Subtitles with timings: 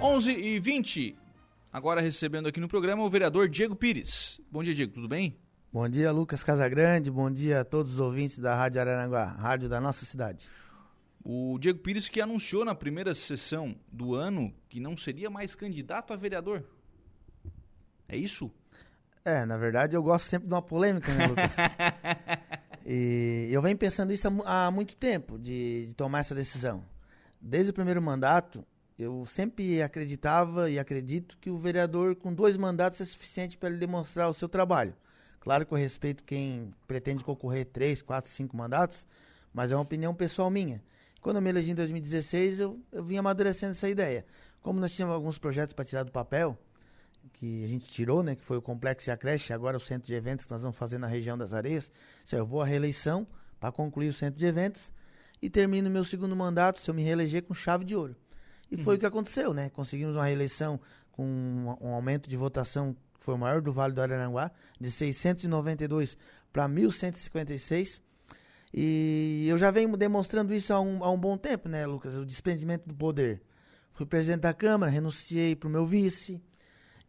[0.00, 1.18] 11 e 20.
[1.72, 4.40] Agora recebendo aqui no programa o vereador Diego Pires.
[4.48, 5.36] Bom dia, Diego, tudo bem?
[5.72, 7.10] Bom dia, Lucas Casagrande.
[7.10, 10.48] Bom dia a todos os ouvintes da Rádio Araranguá, rádio da nossa cidade.
[11.24, 16.12] O Diego Pires que anunciou na primeira sessão do ano que não seria mais candidato
[16.12, 16.62] a vereador.
[18.08, 18.52] É isso?
[19.24, 21.56] É, na verdade eu gosto sempre de uma polêmica, né, Lucas?
[22.86, 26.84] e eu venho pensando isso há, muito tempo, de, de tomar essa decisão.
[27.40, 28.64] Desde o primeiro mandato,
[28.98, 33.78] eu sempre acreditava e acredito que o vereador com dois mandatos é suficiente para ele
[33.78, 34.92] demonstrar o seu trabalho.
[35.38, 39.06] Claro que eu respeito quem pretende concorrer três, quatro, cinco mandatos,
[39.54, 40.82] mas é uma opinião pessoal minha.
[41.20, 44.26] Quando eu me elegi em 2016, eu, eu vim amadurecendo essa ideia.
[44.60, 46.58] Como nós tínhamos alguns projetos para tirar do papel,
[47.32, 50.08] que a gente tirou, né, que foi o Complexo e a Creche, agora o centro
[50.08, 51.92] de eventos que nós vamos fazer na região das Areias.
[52.24, 53.26] Se eu vou à reeleição
[53.60, 54.92] para concluir o centro de eventos
[55.40, 58.16] e termino meu segundo mandato se eu me reeleger com chave de ouro.
[58.70, 58.82] E uhum.
[58.82, 59.70] foi o que aconteceu, né?
[59.70, 60.80] Conseguimos uma reeleição
[61.12, 64.90] com um, um aumento de votação que foi o maior do Vale do Araranguá, de
[64.90, 66.16] 692
[66.52, 68.02] para 1156.
[68.72, 72.16] E eu já venho demonstrando isso há um, há um bom tempo, né, Lucas?
[72.16, 73.42] O desprendimento do poder.
[73.92, 76.40] Fui presidente da Câmara, renunciei para o meu vice.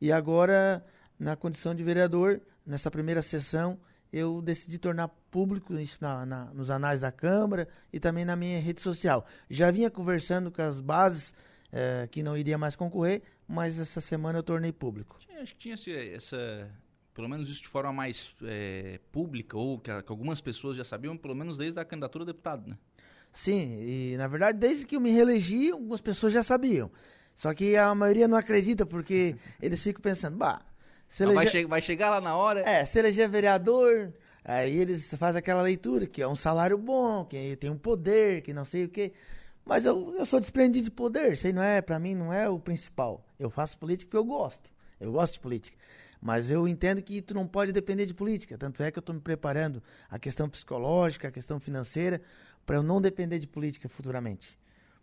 [0.01, 0.83] E agora,
[1.19, 3.79] na condição de vereador, nessa primeira sessão,
[4.11, 8.59] eu decidi tornar público isso na, na, nos anais da Câmara e também na minha
[8.59, 9.25] rede social.
[9.49, 11.33] Já vinha conversando com as bases
[11.71, 15.17] é, que não iria mais concorrer, mas essa semana eu tornei público.
[15.41, 15.75] Acho que tinha
[16.15, 16.69] essa,
[17.13, 21.17] pelo menos isso de forma mais é, pública, ou que, que, algumas pessoas já sabiam,
[21.17, 22.77] pelo menos desde a candidatura a deputado, né?
[23.31, 26.91] Sim, e na verdade, desde que eu me reelegi, algumas pessoas já sabiam.
[27.35, 30.61] Só que a maioria não acredita, porque eles ficam pensando, bah,
[31.07, 31.35] se eleger...
[31.35, 32.61] vai, che vai, chegar lá na hora.
[32.61, 37.55] É, se eleger vereador, aí eles fazem aquela leitura, que é um salário bom, que
[37.55, 39.13] tem um poder, que não sei o quê.
[39.69, 42.49] Mas eu, eu sou desprendido de poder, isso aí não é, para mim, não é
[42.49, 43.23] o principal.
[43.37, 44.73] Eu faço política porque eu gosto.
[44.99, 45.77] Eu gosto de política.
[46.19, 48.57] Mas eu entendo que tu não pode depender de política.
[48.57, 52.19] Tanto é que eu estou me preparando a questão psicológica, a questão financeira,
[52.65, 54.57] para eu não depender de política futuramente.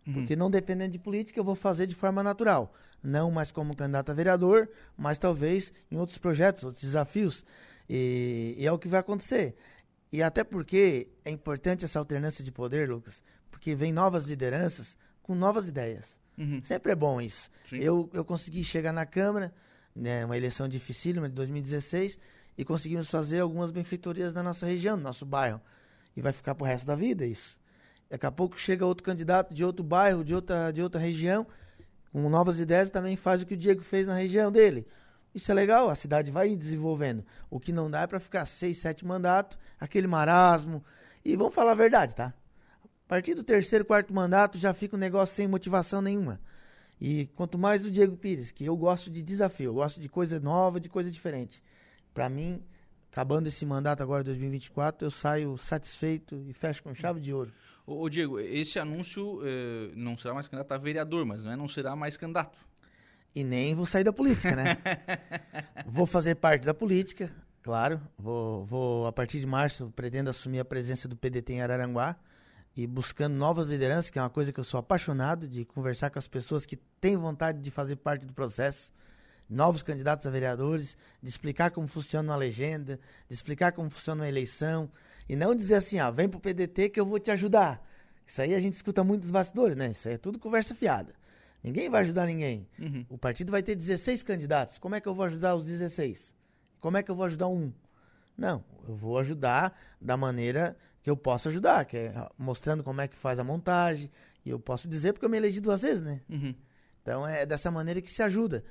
[0.05, 0.15] Uhum.
[0.15, 2.73] Porque não dependendo de política, eu vou fazer de forma natural.
[3.01, 7.45] Não mais como candidato a vereador, mas talvez em outros projetos, outros desafios.
[7.89, 9.55] E, e é o que vai acontecer.
[10.11, 15.35] E até porque é importante essa alternância de poder, Lucas, porque vem novas lideranças com
[15.35, 16.19] novas ideias.
[16.37, 16.61] Uhum.
[16.61, 17.49] Sempre é bom isso.
[17.71, 19.53] Eu, eu consegui chegar na Câmara
[19.95, 22.19] né, uma eleição dificílima de 2016
[22.57, 25.61] e conseguimos fazer algumas benfeitorias na nossa região, no nosso bairro.
[26.15, 27.59] E vai ficar pro resto da vida isso.
[28.09, 31.45] Daqui a pouco chega outro candidato de outro bairro, de outra, de outra região,
[32.11, 34.87] com novas ideias e também faz o que o Diego fez na região dele.
[35.35, 37.23] Isso é legal, a cidade vai desenvolvendo.
[37.49, 40.83] O que não dá é para ficar seis, sete mandatos, aquele marasmo.
[41.23, 42.33] E vamos falar a verdade, tá?
[43.07, 46.41] A partir do terceiro, quarto mandato já fica um negócio sem motivação nenhuma.
[46.99, 50.41] E quanto mais o Diego Pires, que eu gosto de desafio, eu gosto de coisa
[50.41, 51.63] nova, de coisa diferente.
[52.13, 52.61] Para mim,
[53.09, 57.49] acabando esse mandato agora 2024, eu saio satisfeito e fecho com chave de ouro.
[57.85, 61.55] Ô, ô Diego, esse anúncio eh, não será mais candidato a vereador, mas não, é,
[61.55, 62.57] não será mais candidato.
[63.33, 64.79] E nem vou sair da política, né?
[65.87, 67.31] vou fazer parte da política,
[67.63, 68.01] claro.
[68.17, 72.17] Vou, vou, a partir de março, pretendo assumir a presença do PDT em Araranguá
[72.77, 76.19] e buscando novas lideranças, que é uma coisa que eu sou apaixonado de conversar com
[76.19, 78.93] as pessoas que têm vontade de fazer parte do processo,
[79.49, 84.29] novos candidatos a vereadores, de explicar como funciona uma legenda, de explicar como funciona uma
[84.29, 84.89] eleição,
[85.27, 87.85] e não dizer assim, ah, vem pro PDT que eu vou te ajudar.
[88.25, 89.91] Isso aí a gente escuta muito dos bastidores, né?
[89.91, 91.13] Isso aí é tudo conversa fiada.
[91.63, 92.67] Ninguém vai ajudar ninguém.
[92.77, 93.05] Uhum.
[93.09, 94.77] O partido vai ter 16 candidatos.
[94.77, 96.35] Como é que eu vou ajudar os 16?
[96.79, 97.71] Como é que eu vou ajudar um?
[98.37, 103.07] Não, eu vou ajudar da maneira que eu posso ajudar, que é mostrando como é
[103.07, 104.11] que faz a montagem.
[104.45, 106.21] E eu posso dizer porque eu me elegi duas vezes, né?
[106.29, 106.53] Uhum.
[107.01, 108.63] Então é dessa maneira que se ajuda.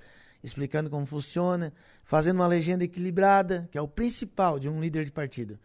[0.43, 1.73] Explicando como funciona,
[2.05, 5.59] fazendo uma legenda equilibrada, que é o principal de um líder de partido.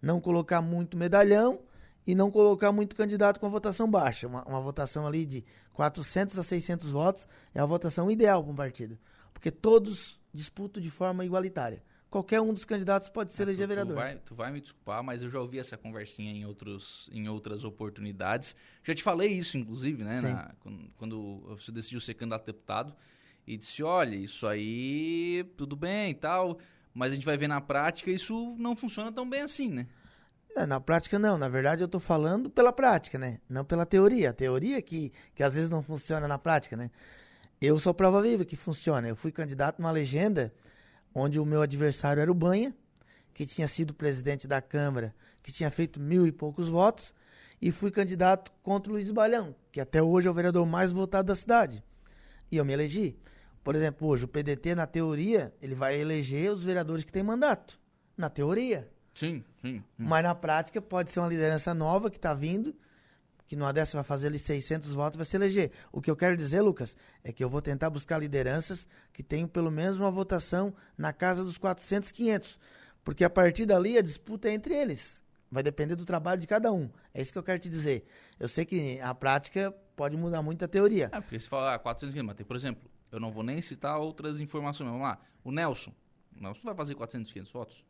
[0.00, 1.60] Não colocar muito medalhão
[2.06, 4.28] e não colocar muito candidato com votação baixa.
[4.28, 8.56] Uma, uma votação ali de 400 a 600 votos é a votação ideal para um
[8.56, 8.98] partido.
[9.32, 13.94] Porque todos disputam de forma igualitária qualquer um dos candidatos pode ser ah, eleger vereador.
[13.94, 17.28] Tu vai, tu vai me desculpar, mas eu já ouvi essa conversinha em, outros, em
[17.28, 18.56] outras oportunidades.
[18.82, 20.20] Já te falei isso, inclusive, né?
[20.20, 22.94] Na, quando, quando, você decidiu ser candidato a deputado.
[23.46, 26.58] E disse, olha, isso aí, tudo bem e tal,
[26.92, 29.86] mas a gente vai ver na prática, isso não funciona tão bem assim, né?
[30.66, 33.38] Na prática não, na verdade eu estou falando pela prática, né?
[33.48, 34.30] Não pela teoria.
[34.30, 36.90] A teoria que, que às vezes não funciona na prática, né?
[37.60, 39.08] Eu sou prova viva que funciona.
[39.08, 40.52] Eu fui candidato numa legenda
[41.14, 42.74] onde o meu adversário era o Banha,
[43.34, 47.14] que tinha sido presidente da Câmara, que tinha feito mil e poucos votos,
[47.60, 51.28] e fui candidato contra o Luiz Balhão, que até hoje é o vereador mais votado
[51.28, 51.82] da cidade.
[52.50, 53.18] E eu me elegi.
[53.62, 57.78] Por exemplo, hoje o PDT, na teoria, ele vai eleger os vereadores que têm mandato.
[58.16, 58.88] Na teoria.
[59.14, 59.78] Sim, sim.
[59.78, 59.82] sim.
[59.96, 62.74] Mas na prática pode ser uma liderança nova que está vindo,
[63.48, 65.72] que numa dessa vai fazer ali 600 votos vai se eleger.
[65.90, 69.48] O que eu quero dizer, Lucas, é que eu vou tentar buscar lideranças que tenham
[69.48, 72.60] pelo menos uma votação na casa dos 400, 500.
[73.02, 75.24] Porque a partir dali a disputa é entre eles.
[75.50, 76.90] Vai depender do trabalho de cada um.
[77.14, 78.06] É isso que eu quero te dizer.
[78.38, 81.08] Eu sei que a prática pode mudar muito a teoria.
[81.10, 83.62] É, porque se falar ah, 400 500, mas tem, por exemplo, eu não vou nem
[83.62, 84.90] citar outras informações.
[84.90, 85.18] Vamos lá.
[85.42, 85.94] O Nelson.
[86.36, 87.84] O Nelson vai fazer 400, 500 votos?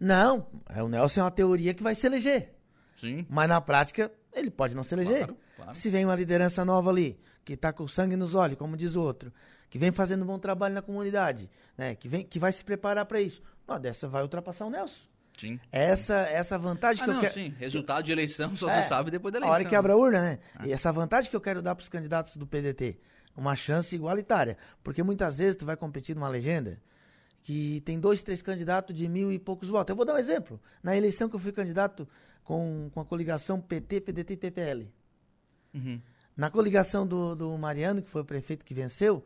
[0.00, 0.48] Não.
[0.68, 2.52] É, o Nelson é uma teoria que vai se eleger.
[2.96, 3.24] Sim.
[3.28, 5.18] Mas na prática, ele pode não se eleger.
[5.26, 5.74] Claro, claro.
[5.74, 9.00] Se vem uma liderança nova ali, que está com sangue nos olhos, como diz o
[9.00, 9.32] outro,
[9.70, 11.94] que vem fazendo um bom trabalho na comunidade, né?
[11.94, 15.06] que, vem, que vai se preparar para isso, uma dessa vai ultrapassar o Nelson.
[15.38, 15.60] Sim.
[15.70, 17.32] Essa, essa vantagem Ah, que eu não, quero.
[17.34, 17.54] sim.
[17.58, 19.54] Resultado de eleição só É, se sabe depois da A eleição.
[19.54, 20.38] hora que abre a urna, né?
[20.56, 20.66] Ah.
[20.66, 22.98] E essa vantagem que eu quero dar para os candidatos do PDT,
[23.36, 24.58] uma chance igualitária.
[24.82, 26.80] Porque muitas vezes tu vai competir numa legenda
[27.40, 29.90] que tem dois, três candidatos de mil e poucos votos.
[29.90, 30.60] Eu vou dar um exemplo.
[30.82, 32.08] Na eleição que eu fui candidato
[32.48, 34.92] com, com a coligação PT, PDT e PPL.
[35.74, 36.00] Uhum.
[36.34, 39.22] Na coligação do, do Mariano, que foi o prefeito que venceu,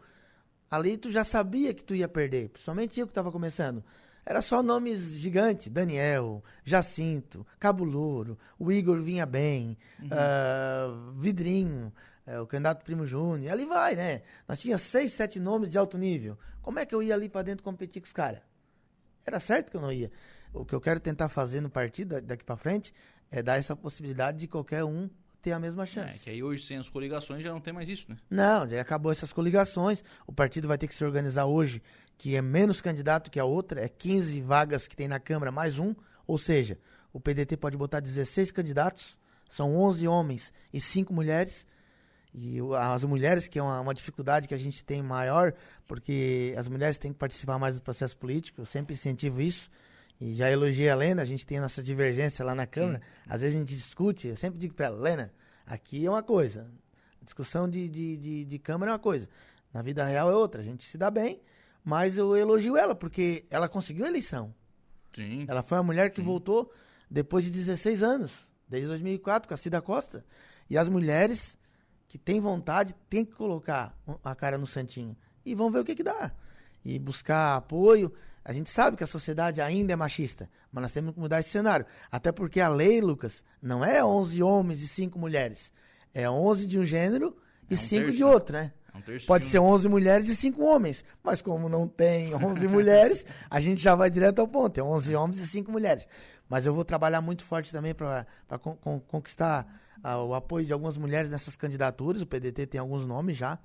[0.69, 3.85] ali tu já sabia que tu ia perder, principalmente eu que estava começando.
[4.27, 9.79] Era só nomes gigantes, Daniel, Jacinto, Cabo Louro, o Igor vinha bem,
[10.11, 11.93] ah, Vidrinho,
[12.27, 14.23] eh, o candidato Primo Júnior, ali vai, né?
[14.49, 16.37] Nós tínhamos seis, sete nomes de alto nível.
[16.61, 18.41] Como é que eu ia ali para dentro competir com os caras?
[19.25, 20.11] Era certo que eu não ia.
[20.52, 22.93] O que eu quero tentar fazer no partido da- daqui para frente
[23.31, 25.08] é dar essa possibilidade de qualquer um
[25.40, 26.19] ter a mesma É, chance.
[26.20, 28.16] que aí hoje sem as coligações já não tem mais isso, né?
[28.31, 30.04] Não, já acabou essas coligações.
[30.26, 31.82] O partido vai ter que se organizar hoje,
[32.16, 35.78] que é menos candidato que a outra, é 15 vagas que tem na Câmara mais
[35.81, 35.94] um.
[36.28, 36.78] Ou seja,
[37.12, 39.19] o PDT pode botar 16 candidatos,
[39.49, 41.66] são 11 homens e 5 mulheres.
[42.32, 45.52] E as mulheres, que é uma, uma dificuldade que a gente tem maior,
[45.88, 49.69] porque as mulheres têm que participar mais do processo político, eu sempre incentivo isso.
[50.23, 53.03] E já elogiei a Lena, a gente tem a nossa divergência lá na Câmara.
[53.27, 55.33] Às vezes a gente discute, eu sempre digo para ela, Lena,
[55.67, 56.71] aqui é uma coisa,
[57.21, 59.29] discussão de, de, de, de Câmara é uma coisa,
[59.75, 60.61] na vida real é outra.
[60.61, 61.43] A gente se dá bem,
[61.85, 64.55] mas eu elogio ela, porque ela conseguiu a eleição.
[65.13, 65.45] Sim.
[65.49, 66.73] Ela foi a mulher que voltou
[67.11, 70.25] depois de 16 anos, desde 2004, com a Cida Costa.
[70.71, 71.59] E as mulheres
[72.07, 75.17] que têm vontade têm que colocar a cara no santinho.
[75.45, 76.31] E vão ver o que, que dá.
[76.85, 78.15] E buscar apoio.
[78.44, 81.50] A gente sabe que a sociedade ainda é machista, mas nós temos que mudar esse
[81.50, 81.87] cenário.
[82.11, 85.73] Até porque a lei, Lucas, não é 11 homens e 5 mulheres.
[86.12, 87.37] É 11 de um gênero
[87.71, 88.73] e É um 5 terço, de outro, né?
[88.93, 91.05] É um Pode de ser 11 mulheres e 5 homens.
[91.23, 94.79] Mas como não tem 11 mulheres, a gente já vai direto ao ponto.
[94.79, 96.09] É 11 homens e 5 mulheres.
[96.49, 98.27] Mas eu vou trabalhar muito forte também para
[99.06, 99.67] conquistar
[100.03, 102.21] ah, o apoio de algumas mulheres nessas candidaturas.
[102.23, 103.56] O PDT tem alguns nomes já.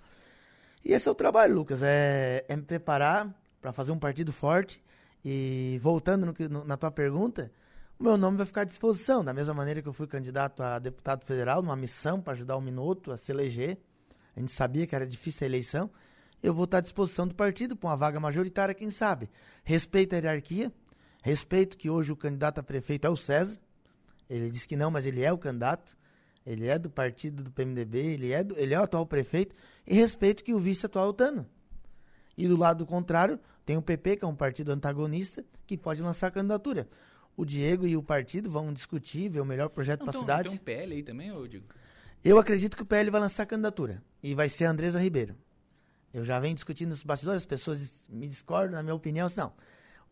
[0.85, 1.81] E esse é o trabalho, Lucas.
[1.81, 3.35] É, é me preparar
[3.67, 4.81] para fazer um partido forte.
[5.25, 7.51] E voltando no no- na tua pergunta,
[7.99, 9.25] o meu nome vai ficar à disposição.
[9.25, 12.61] Da mesma maneira que eu fui candidato a deputado federal, numa missão para ajudar o
[12.61, 13.77] Minuto a se eleger.
[14.35, 15.89] A gente sabia que era difícil a eleição.
[16.41, 19.29] Eu vou estar à disposição do partido para uma vaga majoritária, quem sabe.
[19.65, 20.71] Respeito a hierarquia.
[21.21, 23.59] Respeito que hoje o candidato a prefeito é o César.
[24.29, 25.97] Ele disse que não, mas ele é o candidato.
[26.45, 29.53] Ele é do partido do PMDB, ele é, do- ele é o atual prefeito.
[29.85, 31.45] E respeito que o vice atual é o Tano.
[32.37, 36.31] E do lado contrário, tem o PP, que é um partido antagonista, que pode lançar
[36.31, 36.87] candidatura.
[37.35, 40.49] O Diego e o partido vão discutir, ver o melhor projeto para a cidade.
[40.49, 41.65] Tem um PL aí também, eu digo.
[42.23, 44.01] Eu acredito que o PL vai lançar candidatura.
[44.21, 45.35] E vai ser a Andresa Ribeiro.
[46.13, 49.53] Eu já venho discutindo nos bastidores, as pessoas me discordam, na minha opinião, assim, não.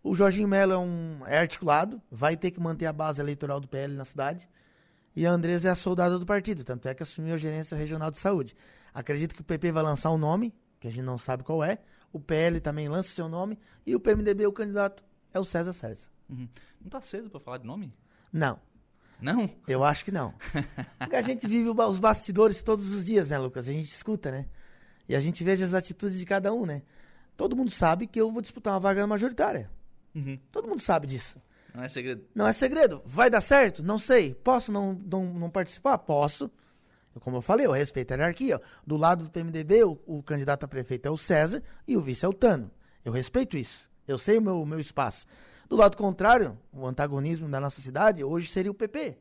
[0.04, 3.68] O Jorginho Melo é, um, é articulado, vai ter que manter a base eleitoral do
[3.68, 4.48] PL na cidade.
[5.16, 8.12] E a Andresa é a soldada do partido, tanto é que assumiu a gerência regional
[8.12, 8.56] de saúde.
[8.94, 10.54] Acredito que o PP vai lançar um nome,
[10.86, 11.80] que a gente não sabe qual é.
[12.14, 13.58] O PL também lança o seu nome.
[13.86, 16.10] E o PMDB, o candidato, é o César César.
[16.30, 16.48] Uhum.
[16.80, 17.92] Não tá cedo pra falar de nome?
[18.32, 18.60] Não,
[19.20, 19.50] Não?
[19.68, 20.34] eu acho que não.
[21.00, 23.68] Porque a gente vive os bastidores todos os dias, né, Lucas?
[23.68, 24.46] A gente escuta, né?
[25.08, 26.84] E a gente veja as atitudes de cada um, né?
[27.38, 29.70] Todo mundo sabe que eu vou disputar uma vaga majoritária.
[30.14, 30.40] Uhum.
[30.52, 31.42] Todo mundo sabe disso.
[31.74, 32.26] Não é segredo.
[32.34, 33.02] Não é segredo.
[33.06, 33.84] Vai dar certo?
[33.84, 34.34] Não sei.
[34.34, 35.98] Posso não, não, não participar?
[35.98, 36.50] Posso.
[37.20, 38.62] Como eu falei, eu respeito a hierarquia.
[38.86, 42.26] Do lado do PMDB, o, o candidato a prefeito é o César e o vice
[42.26, 42.70] é o Tano.
[43.04, 43.90] Eu respeito isso.
[44.08, 45.26] Eu sei o meu, o meu espaço.
[45.68, 49.18] Do lado contrário, o antagonismo da nossa cidade hoje seria o PP,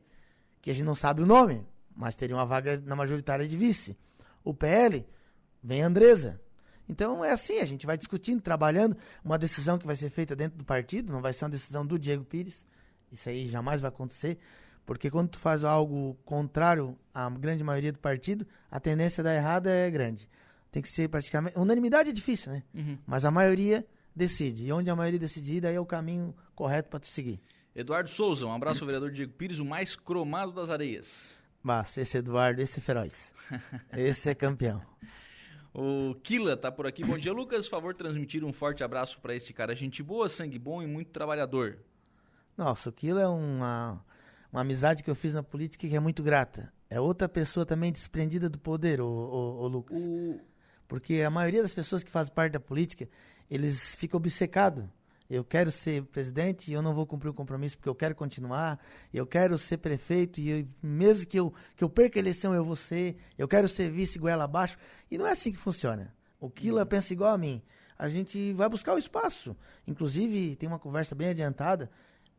[0.61, 3.97] que a gente não sabe o nome, mas teria uma vaga na majoritária de vice.
[4.43, 5.07] O PL
[5.63, 6.39] vem a Andresa.
[6.87, 10.57] Então é assim, a gente vai discutindo, trabalhando, uma decisão que vai ser feita dentro
[10.57, 12.65] do partido, não vai ser uma decisão do Diego Pires.
[13.11, 14.37] Isso aí jamais vai acontecer,
[14.85, 19.35] porque quando tu faz algo contrário à grande maioria do partido, a tendência a dar
[19.35, 20.29] errado é grande.
[20.71, 21.57] tem que ser praticamente.
[21.57, 22.63] Unanimidade é difícil, né?
[22.73, 22.97] Uhum.
[23.07, 24.65] Mas a maioria decide.
[24.65, 27.39] E onde a maioria decidir, aí é o caminho correto para tu seguir.
[27.75, 31.43] Eduardo Souza, um abraço ao vereador Diego Pires, o mais cromado das areias.
[31.61, 33.33] Mas esse Eduardo, esse é feroz.
[33.97, 34.81] esse é campeão.
[35.73, 37.03] O Kila tá por aqui.
[37.03, 37.67] Bom dia, Lucas.
[37.67, 39.75] Favor transmitir um forte abraço para este cara.
[39.75, 41.77] Gente boa, sangue bom e muito trabalhador.
[42.57, 44.01] Nossa, o Kila é uma,
[44.55, 46.71] uma amizade que eu fiz na política que é muito grata.
[46.89, 49.99] É outra pessoa também desprendida do poder, o, o, o Lucas.
[49.99, 50.39] O...
[50.87, 53.09] Porque a maioria das pessoas que fazem parte da política,
[53.49, 54.85] eles ficam obcecados
[55.29, 58.79] eu quero ser presidente e eu não vou cumprir o compromisso porque eu quero continuar,
[59.13, 62.63] eu quero ser prefeito e eu, mesmo que eu, que eu perca a eleição eu
[62.63, 64.77] vou ser, eu quero ser vice goela abaixo.
[65.09, 66.13] E não é assim que funciona.
[66.39, 66.87] O Kila uhum.
[66.87, 67.61] pensa igual a mim.
[67.97, 69.55] A gente vai buscar o espaço.
[69.87, 71.89] Inclusive, tem uma conversa bem adiantada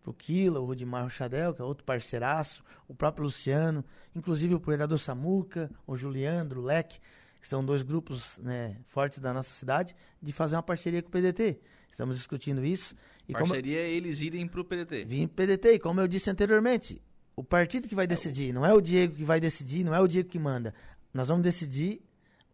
[0.07, 3.85] pro Kila, o Rudimar Rochadel, que é outro parceiraço, o próprio Luciano,
[4.15, 7.01] inclusive o vereador Samuca, o Juliandro, o Leque,
[7.41, 11.11] que são dois grupos né, fortes da nossa cidade, de fazer uma parceria com o
[11.11, 11.59] PDT.
[11.91, 12.95] Estamos discutindo isso.
[13.29, 13.89] E Parceria como...
[13.89, 15.05] eles irem para o PDT.
[15.07, 17.03] Vim para o PDT, e como eu disse anteriormente,
[17.35, 20.07] o partido que vai decidir, não é o Diego que vai decidir, não é o
[20.07, 20.73] Diego que manda.
[21.13, 22.01] Nós vamos decidir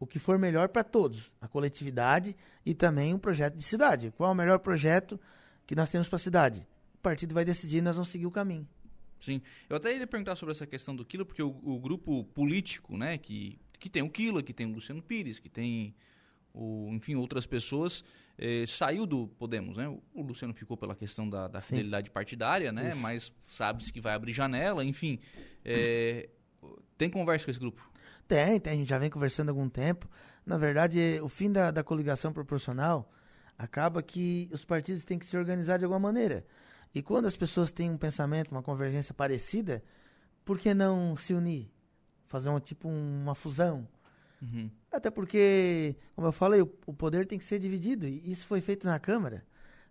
[0.00, 4.10] o que for melhor para todos, a coletividade e também um projeto de cidade.
[4.16, 5.20] Qual é o melhor projeto
[5.66, 6.66] que nós temos para a cidade?
[7.02, 8.66] Partido vai decidir e nós vamos seguir o caminho.
[9.20, 9.40] Sim.
[9.68, 13.18] Eu até ia perguntar sobre essa questão do Quilo, porque o, o grupo político, né,
[13.18, 15.94] que, que tem o Quilo, que tem o Luciano Pires, que tem
[16.52, 18.04] o, enfim, outras pessoas,
[18.36, 19.88] eh, saiu do Podemos, né?
[20.12, 22.90] O Luciano ficou pela questão da, da fidelidade partidária, né?
[22.90, 22.98] Isso.
[22.98, 25.18] Mas sabe-se que vai abrir janela, enfim.
[25.64, 26.28] Eh,
[26.98, 27.90] tem conversa com esse grupo?
[28.26, 28.72] Tem, tem.
[28.72, 30.08] A gente já vem conversando há algum tempo.
[30.44, 33.10] Na verdade, o fim da, da coligação proporcional
[33.56, 36.44] acaba que os partidos têm que se organizar de alguma maneira.
[36.94, 39.82] E quando as pessoas têm um pensamento, uma convergência parecida,
[40.44, 41.70] por que não se unir?
[42.26, 43.88] Fazer um, tipo uma fusão?
[44.40, 44.70] Uhum.
[44.90, 48.06] Até porque, como eu falei, o, o, poder tem que ser dividido.
[48.06, 49.44] E isso foi feito na Câmara.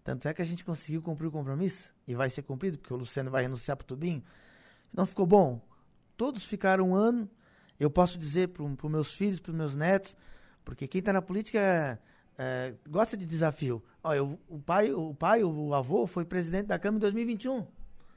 [0.03, 1.93] Tanto é que a gente conseguiu cumprir o compromisso.
[2.07, 4.23] E vai ser cumprido, porque o Luciano vai renunciar para tudinho.
[4.93, 5.61] Não ficou bom.
[6.17, 7.29] Todos ficaram um ano.
[7.79, 10.15] Eu posso dizer para os meus filhos, para os meus netos,
[10.63, 11.99] porque quem está na política
[12.43, 13.83] é, gosta de desafio.
[14.03, 17.67] Ó, eu, o pai, o pai, o avô foi presidente da Câmara em 2021.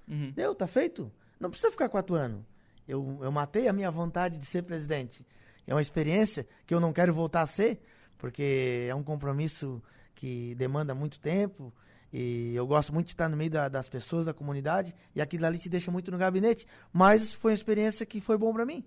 [0.09, 0.31] Uhum.
[0.35, 1.13] Deu, tá feito.
[1.39, 2.43] Não precisa ficar quatro anos.
[2.89, 5.27] Eu, eu matei a minha vontade de ser presidente.
[5.67, 7.83] É uma experiência que eu não quero voltar a ser,
[8.17, 9.83] porque é um compromisso
[10.15, 11.71] que demanda muito tempo.
[12.11, 15.45] E eu gosto muito de estar no meio da, das pessoas, da comunidade, e aquilo
[15.45, 16.67] ali te deixa muito no gabinete.
[16.91, 18.83] Mas foi uma experiência que foi bom para mim.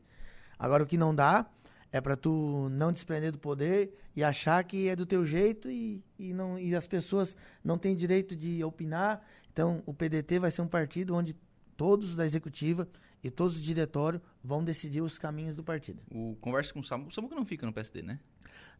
[0.57, 1.45] Agora, o que não dá
[1.91, 6.03] é para tu não desprender do poder e achar que é do teu jeito e,
[6.19, 9.21] e, não, e as pessoas não têm direito de opinar.
[9.51, 11.35] Então, o PDT vai ser um partido onde
[11.75, 12.87] todos da executiva
[13.23, 16.01] e todos os diretórios vão decidir os caminhos do partido.
[16.11, 18.19] O conversa com o Samuca, o Samuca não fica no PSD, né?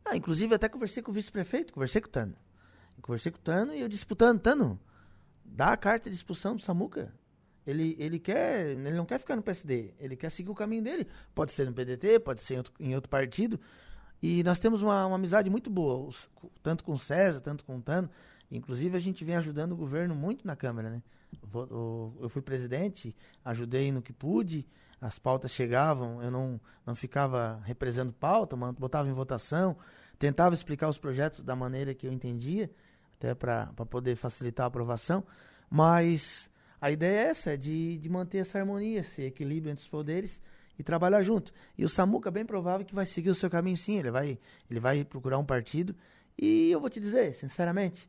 [0.05, 2.35] Ah, inclusive até conversei com o vice-prefeito, conversei com o Tano.
[3.01, 4.79] Conversei com o Tano e eu disputando, Tano,
[5.43, 7.13] dá a carta de expulsão do Samuca.
[7.67, 11.05] Ele, ele quer, ele não quer ficar no PSD, ele quer seguir o caminho dele.
[11.35, 13.59] Pode ser no PDT, pode ser em outro, em outro partido.
[14.23, 16.29] E nós temos uma, uma amizade muito boa, os,
[16.63, 18.09] tanto com o César, tanto com o Tano.
[18.49, 21.03] Inclusive a gente vem ajudando o governo muito na Câmara, né?
[21.53, 24.65] eu fui presidente, ajudei no que pude,
[25.01, 29.77] as pautas chegavam, eu não, não ficava represando pauta, botava em votação,
[30.17, 32.71] tentava explicar os projetos da maneira que eu entendia,
[33.17, 35.23] até para poder facilitar a aprovação,
[35.69, 40.41] mas a ideia é essa, de, de manter essa harmonia, esse equilíbrio entre os poderes
[40.77, 41.51] e trabalhar junto.
[41.77, 44.37] E o Samuca bem provável que vai seguir o seu caminho sim, ele vai,
[44.69, 45.95] ele vai procurar um partido,
[46.37, 48.07] e eu vou te dizer, sinceramente,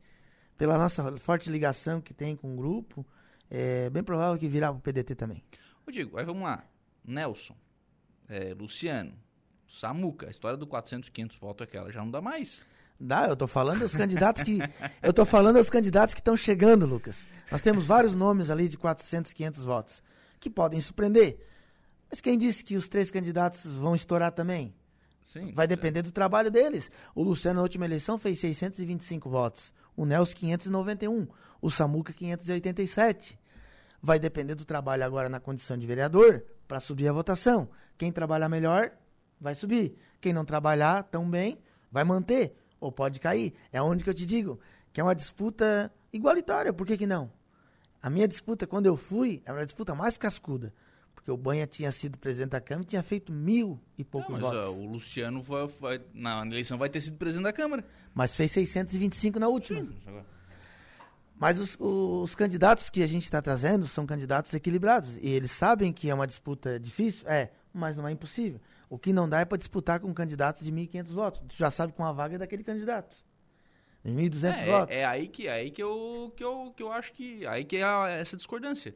[0.57, 3.05] pela nossa forte ligação que tem com o grupo,
[3.49, 5.43] é bem provável que virar o PDT também.
[5.87, 6.63] Eu digo, aí vamos lá.
[7.03, 7.55] Nelson,
[8.27, 9.13] é, Luciano,
[9.67, 12.61] Samuca, a história do 400, 500 votos aquela já não dá mais.
[12.99, 14.59] Dá, eu tô falando dos candidatos que
[15.01, 17.27] eu tô falando dos candidatos que estão chegando, Lucas.
[17.51, 20.03] Nós temos vários nomes ali de 400, 500 votos
[20.39, 21.39] que podem surpreender.
[22.09, 24.73] Mas quem disse que os três candidatos vão estourar também?
[25.31, 26.91] Sim, Vai depender do trabalho deles.
[27.13, 31.27] O Luciano na última eleição fez 625 votos o Nelson 591,
[31.61, 33.37] o Samuca 587.
[34.01, 37.67] Vai depender do trabalho agora na condição de vereador para subir a votação.
[37.97, 38.91] Quem trabalhar melhor
[39.41, 39.97] vai subir.
[40.21, 41.59] Quem não trabalhar tão bem
[41.91, 43.53] vai manter ou pode cair.
[43.71, 44.59] É onde que eu te digo
[44.91, 46.73] que é uma disputa igualitária.
[46.73, 47.31] Por que, que não?
[48.01, 50.73] A minha disputa, quando eu fui, era uma disputa mais cascuda.
[51.13, 54.47] Porque o Banha tinha sido presidente da Câmara e tinha feito mil e poucos não,
[54.47, 54.77] mas, votos.
[54.77, 57.83] o Luciano vai, vai, na eleição vai ter sido presidente da Câmara.
[58.13, 59.81] Mas fez 625 na última.
[59.81, 59.95] Sim.
[61.37, 65.17] Mas os, os, candidatos que a gente está trazendo são candidatos equilibrados.
[65.17, 67.27] E eles sabem que é uma disputa difícil?
[67.27, 68.59] É, mas não é impossível.
[68.89, 71.41] O que não dá é para disputar com candidatos de 1.500 votos.
[71.47, 73.23] Tu já sabe com a vaga é daquele candidato.
[74.03, 74.95] Em 1.200 é, votos.
[74.95, 77.45] É, é, aí que, é aí que, eu, que, eu, que eu acho que.
[77.45, 78.95] Aí que é a, essa discordância.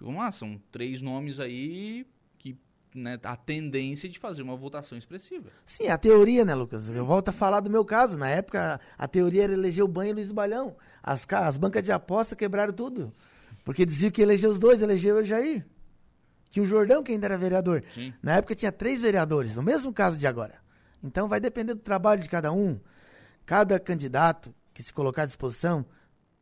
[0.00, 2.06] Vamos lá, são três nomes aí
[2.38, 2.58] que
[2.94, 5.50] né, a tendência de fazer uma votação expressiva.
[5.64, 6.88] Sim, a teoria, né, Lucas?
[6.88, 8.18] Eu volto a falar do meu caso.
[8.18, 10.76] Na época, a teoria era eleger o Banho e o Luiz Balhão.
[11.02, 13.12] As, as bancas de aposta quebraram tudo.
[13.64, 15.66] Porque diziam que eleger os dois, elegeu o Jair.
[16.50, 17.82] Tinha o Jordão que ainda era vereador.
[17.94, 18.12] Sim.
[18.22, 20.54] Na época tinha três vereadores, no mesmo caso de agora.
[21.02, 22.78] Então vai depender do trabalho de cada um.
[23.44, 25.84] Cada candidato que se colocar à disposição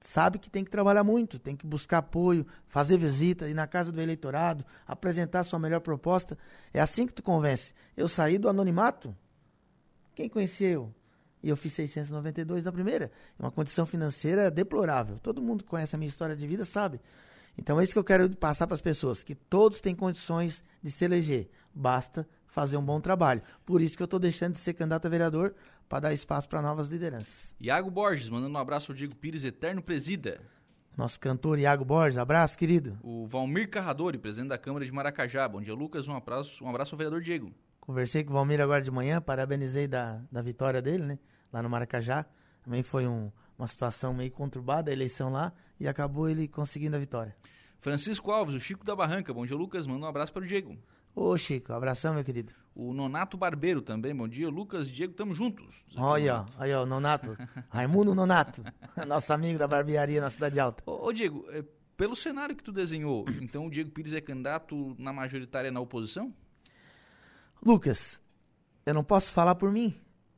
[0.00, 3.90] sabe que tem que trabalhar muito, tem que buscar apoio, fazer visita, ir na casa
[3.90, 6.36] do eleitorado, apresentar a sua melhor proposta.
[6.72, 7.72] É assim que tu convence.
[7.96, 9.16] Eu saí do anonimato.
[10.14, 10.94] Quem conhecia eu?
[11.42, 13.10] E eu fiz 692 da primeira.
[13.38, 15.18] Uma condição financeira deplorável.
[15.18, 17.00] Todo mundo que conhece a minha história de vida sabe.
[17.56, 20.90] Então é isso que eu quero passar para as pessoas, que todos têm condições de
[20.90, 21.48] se eleger.
[21.74, 23.42] Basta fazer um bom trabalho.
[23.64, 25.54] Por isso que eu estou deixando de ser candidato a vereador
[25.88, 27.54] para dar espaço para novas lideranças.
[27.60, 30.40] Iago Borges, mandando um abraço ao Diego Pires, eterno presida.
[30.96, 32.96] Nosso cantor Iago Borges, abraço, querido.
[33.02, 35.48] O Valmir Carradori, presidente da Câmara de Maracajá.
[35.48, 36.06] Bom dia, Lucas.
[36.06, 37.52] Um abraço, um abraço ao vereador Diego.
[37.80, 41.18] Conversei com o Valmir agora de manhã, parabenizei da, da vitória dele, né?
[41.52, 42.24] Lá no Maracajá.
[42.62, 46.98] Também foi um, uma situação meio conturbada a eleição lá e acabou ele conseguindo a
[46.98, 47.36] vitória.
[47.80, 49.32] Francisco Alves, o Chico da Barranca.
[49.32, 49.86] Bom dia, Lucas.
[49.86, 50.76] Manda um abraço para o Diego.
[51.14, 52.52] Ô, Chico, abração, meu querido.
[52.74, 54.48] O Nonato Barbeiro também, bom dia.
[54.48, 55.84] Lucas Diego, tamo juntos.
[55.96, 57.36] Olha, ó, aí, ó, Nonato.
[57.68, 58.64] Raimundo Nonato,
[59.06, 60.82] nosso amigo da barbearia na Cidade Alta.
[60.84, 61.62] Ô, ô Diego, é,
[61.96, 66.34] pelo cenário que tu desenhou, então o Diego Pires é candidato na majoritária na oposição?
[67.64, 68.20] Lucas,
[68.84, 69.94] eu não posso falar por mim.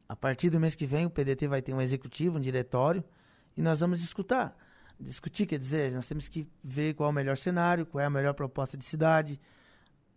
[0.09, 3.03] A partir do mês que vem, o PDT vai ter um executivo, um diretório,
[3.57, 4.53] e nós vamos discutir.
[4.99, 8.11] Discutir, quer dizer, nós temos que ver qual é o melhor cenário, qual é a
[8.11, 9.39] melhor proposta de cidade,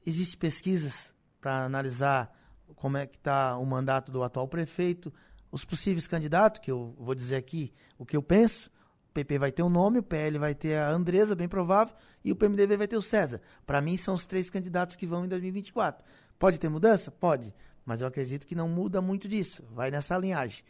[0.06, 2.34] Existem pesquisas para analisar
[2.76, 5.14] como é que está o mandato do atual prefeito,
[5.52, 8.72] os possíveis candidatos, que eu vou dizer aqui o que eu penso.
[9.10, 12.32] O PP vai ter um nome, o PL vai ter a Andresa, bem provável, e
[12.32, 13.42] o PMDB vai ter o César.
[13.66, 16.06] Para mim, são os três candidatos que vão em 2024.
[16.38, 17.12] Pode ter mudança?
[17.12, 17.54] Pode.
[17.90, 19.64] Mas eu acredito que não muda muito disso.
[19.72, 20.64] Vai nessa linhagem.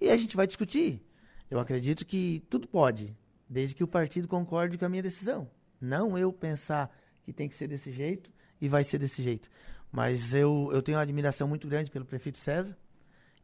[0.00, 1.04] E a gente vai discutir.
[1.50, 3.12] Eu acredito que tudo pode,
[3.48, 5.50] desde que o partido concorde com a minha decisão.
[5.80, 9.50] Não eu pensar que tem que ser desse jeito e vai ser desse jeito.
[9.90, 12.78] Mas eu, eu tenho uma admiração muito grande pelo prefeito César.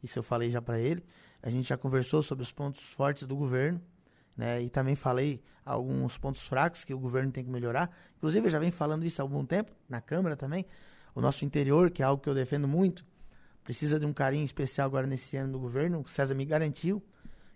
[0.01, 1.03] Isso eu falei já para ele.
[1.42, 3.83] A gente já conversou sobre os pontos fortes do governo.
[4.37, 4.62] Né?
[4.62, 7.90] E também falei alguns pontos fracos que o governo tem que melhorar.
[8.18, 10.64] Inclusive, eu já venho falando isso há algum tempo, na Câmara também.
[11.20, 13.04] O nosso interior, que é algo que eu defendo muito,
[13.62, 16.00] precisa de um carinho especial agora nesse ano do governo.
[16.00, 17.02] O César me garantiu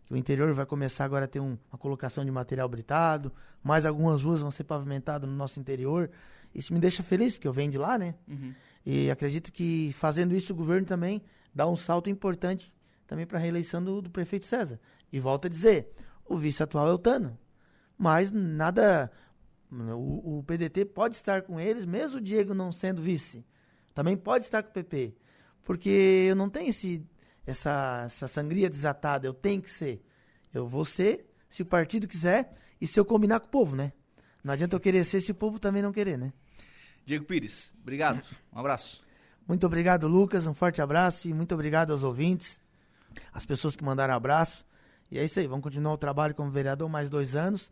[0.05, 3.87] que o interior vai começar agora a ter um, uma colocação de material britado, mais
[3.87, 6.11] algumas ruas vão ser pavimentadas no nosso interior.
[6.55, 8.15] Isso me deixa feliz, porque eu venho de lá, né?
[8.29, 8.53] Uhum.
[8.85, 11.23] E acredito que fazendo isso o governo também
[11.55, 12.71] dá um salto importante
[13.07, 14.79] também para a reeleição do, do, prefeito César.
[15.11, 15.91] E volto a dizer,
[16.27, 17.39] o vice atual é o Tano.
[17.97, 19.11] Mas nada.
[19.73, 23.43] O, o, PDT pode estar com eles, mesmo o Diego não sendo vice.
[23.95, 25.15] Também pode estar com o PP.
[25.63, 27.07] Porque eu não tenho esse,
[27.47, 29.27] essa, essa sangria desatada.
[29.27, 30.05] Eu tenho que ser.
[30.53, 33.93] Eu vou ser, se o partido quiser, e se eu combinar com o povo, né?
[34.43, 36.33] Não adianta eu querer ser se o povo também não querer, né?
[37.07, 38.23] Diego Pires, obrigado.
[38.53, 39.03] Um abraço.
[39.47, 40.47] Muito obrigado, Lucas.
[40.47, 42.59] Um forte abraço e muito obrigado aos ouvintes,
[43.33, 44.67] as pessoas que mandaram abraço.
[45.11, 47.71] E é isso aí, vamos continuar o trabalho como vereador mais dois anos.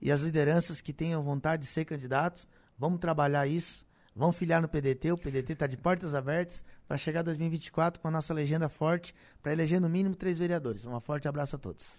[0.00, 3.86] E as lideranças que tenham vontade de ser candidatos, vamos trabalhar isso.
[4.14, 8.10] Vamos filiar no PDT, o PDT está de portas abertas para chegar 2024 com a
[8.10, 10.84] nossa legenda forte, para eleger no mínimo três vereadores.
[10.84, 11.96] Um forte abraço a todos.